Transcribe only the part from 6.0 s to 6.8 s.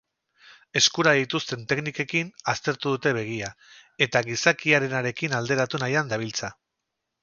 dabiltza.